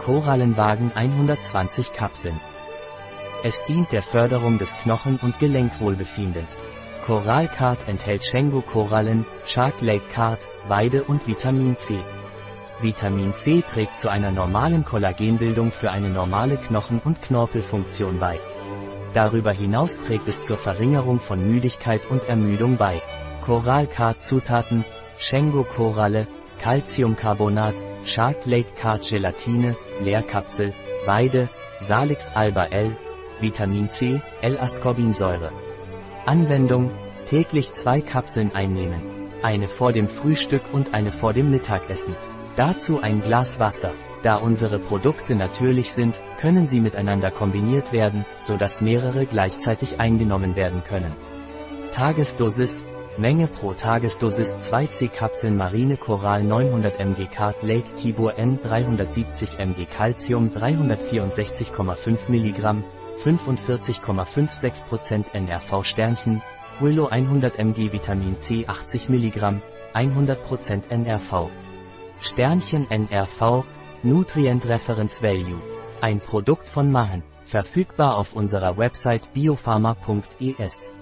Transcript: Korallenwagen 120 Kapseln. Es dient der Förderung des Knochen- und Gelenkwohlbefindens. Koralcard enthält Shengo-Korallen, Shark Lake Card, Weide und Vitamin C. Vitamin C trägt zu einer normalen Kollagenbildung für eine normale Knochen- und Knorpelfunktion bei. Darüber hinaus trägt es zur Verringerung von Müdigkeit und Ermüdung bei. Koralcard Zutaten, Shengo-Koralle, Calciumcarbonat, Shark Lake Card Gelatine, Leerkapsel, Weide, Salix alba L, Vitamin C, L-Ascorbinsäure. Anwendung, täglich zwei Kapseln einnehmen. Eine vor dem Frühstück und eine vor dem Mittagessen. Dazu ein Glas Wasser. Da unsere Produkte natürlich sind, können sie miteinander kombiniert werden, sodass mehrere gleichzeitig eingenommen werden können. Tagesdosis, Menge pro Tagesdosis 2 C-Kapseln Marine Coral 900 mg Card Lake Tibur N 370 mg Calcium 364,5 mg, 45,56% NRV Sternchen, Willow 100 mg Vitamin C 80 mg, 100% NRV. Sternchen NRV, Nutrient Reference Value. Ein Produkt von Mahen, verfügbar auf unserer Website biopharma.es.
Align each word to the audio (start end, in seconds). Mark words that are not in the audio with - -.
Korallenwagen 0.00 0.92
120 0.94 1.92
Kapseln. 1.92 2.40
Es 3.44 3.62
dient 3.64 3.92
der 3.92 4.02
Förderung 4.02 4.58
des 4.58 4.74
Knochen- 4.78 5.18
und 5.20 5.38
Gelenkwohlbefindens. 5.38 6.64
Koralcard 7.04 7.86
enthält 7.86 8.24
Shengo-Korallen, 8.24 9.26
Shark 9.44 9.74
Lake 9.82 10.04
Card, 10.10 10.40
Weide 10.68 11.04
und 11.04 11.26
Vitamin 11.26 11.76
C. 11.76 11.98
Vitamin 12.80 13.34
C 13.34 13.62
trägt 13.62 13.98
zu 13.98 14.08
einer 14.08 14.30
normalen 14.30 14.86
Kollagenbildung 14.86 15.70
für 15.70 15.90
eine 15.90 16.08
normale 16.08 16.56
Knochen- 16.56 17.02
und 17.04 17.20
Knorpelfunktion 17.20 18.18
bei. 18.18 18.40
Darüber 19.12 19.52
hinaus 19.52 20.00
trägt 20.00 20.28
es 20.28 20.42
zur 20.42 20.56
Verringerung 20.56 21.20
von 21.20 21.46
Müdigkeit 21.46 22.06
und 22.08 22.24
Ermüdung 22.24 22.78
bei. 22.78 23.02
Koralcard 23.44 24.22
Zutaten, 24.22 24.84
Shengo-Koralle, 25.18 26.26
Calciumcarbonat, 26.60 27.74
Shark 28.04 28.44
Lake 28.46 28.74
Card 28.76 29.02
Gelatine, 29.08 29.76
Leerkapsel, 30.02 30.74
Weide, 31.06 31.48
Salix 31.78 32.30
alba 32.34 32.66
L, 32.66 32.96
Vitamin 33.40 33.88
C, 33.90 34.20
L-Ascorbinsäure. 34.42 35.50
Anwendung, 36.26 36.90
täglich 37.24 37.72
zwei 37.72 38.02
Kapseln 38.02 38.54
einnehmen. 38.54 39.00
Eine 39.42 39.68
vor 39.68 39.92
dem 39.92 40.06
Frühstück 40.06 40.62
und 40.72 40.92
eine 40.92 41.10
vor 41.10 41.32
dem 41.32 41.50
Mittagessen. 41.50 42.14
Dazu 42.56 43.00
ein 43.00 43.22
Glas 43.22 43.58
Wasser. 43.58 43.92
Da 44.22 44.36
unsere 44.36 44.78
Produkte 44.78 45.34
natürlich 45.34 45.92
sind, 45.92 46.20
können 46.38 46.66
sie 46.66 46.82
miteinander 46.82 47.30
kombiniert 47.30 47.90
werden, 47.90 48.26
sodass 48.42 48.82
mehrere 48.82 49.24
gleichzeitig 49.24 49.98
eingenommen 49.98 50.56
werden 50.56 50.82
können. 50.84 51.16
Tagesdosis, 51.90 52.84
Menge 53.20 53.46
pro 53.48 53.74
Tagesdosis 53.74 54.56
2 54.56 54.86
C-Kapseln 54.86 55.54
Marine 55.54 55.98
Coral 55.98 56.42
900 56.42 56.98
mg 56.98 57.30
Card 57.30 57.62
Lake 57.62 57.94
Tibur 57.94 58.38
N 58.38 58.58
370 58.62 59.58
mg 59.58 59.86
Calcium 59.94 60.48
364,5 60.48 62.30
mg, 62.30 62.82
45,56% 63.22 65.34
NRV 65.34 65.84
Sternchen, 65.84 66.40
Willow 66.80 67.08
100 67.08 67.58
mg 67.58 67.92
Vitamin 67.92 68.38
C 68.38 68.64
80 68.66 69.10
mg, 69.10 69.60
100% 69.92 70.88
NRV. 70.88 71.50
Sternchen 72.22 72.90
NRV, 72.90 73.64
Nutrient 74.02 74.66
Reference 74.66 75.22
Value. 75.22 75.60
Ein 76.00 76.20
Produkt 76.20 76.66
von 76.66 76.90
Mahen, 76.90 77.22
verfügbar 77.44 78.16
auf 78.16 78.32
unserer 78.32 78.78
Website 78.78 79.34
biopharma.es. 79.34 80.94